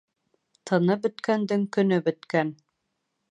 [0.69, 2.53] Тыны бөткәндең көнө бөткән.